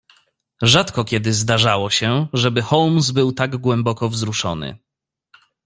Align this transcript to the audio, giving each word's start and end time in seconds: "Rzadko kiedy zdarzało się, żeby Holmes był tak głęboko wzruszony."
"Rzadko 0.61 1.03
kiedy 1.03 1.33
zdarzało 1.33 1.89
się, 1.89 2.27
żeby 2.33 2.61
Holmes 2.61 3.11
był 3.11 3.31
tak 3.31 3.57
głęboko 3.57 4.09
wzruszony." 4.09 4.77